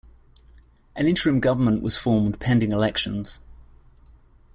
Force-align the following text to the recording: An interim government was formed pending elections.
An 0.95 1.05
interim 1.07 1.39
government 1.39 1.83
was 1.83 1.95
formed 1.95 2.39
pending 2.39 2.71
elections. 2.71 3.37